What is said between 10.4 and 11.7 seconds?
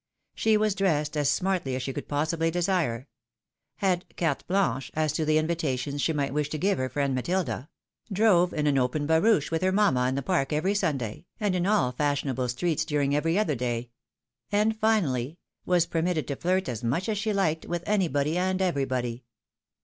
every Sunday, and in